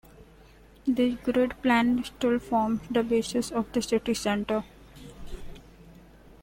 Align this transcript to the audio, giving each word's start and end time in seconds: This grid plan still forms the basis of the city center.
This 0.87 1.13
grid 1.21 1.61
plan 1.61 2.03
still 2.03 2.39
forms 2.39 2.81
the 2.89 3.03
basis 3.03 3.51
of 3.51 3.71
the 3.71 3.83
city 3.83 4.15
center. 4.15 4.63